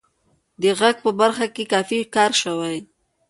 د 0.61 0.63
غږ 0.79 0.95
د 0.97 0.99
ثبت 0.99 1.03
په 1.05 1.11
برخه 1.19 1.45
کې 1.55 1.63
کافی 1.73 1.99
کار 2.15 2.31
شوی 2.41 2.77